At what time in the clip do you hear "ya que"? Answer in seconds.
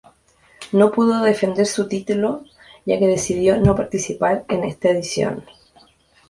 2.87-3.05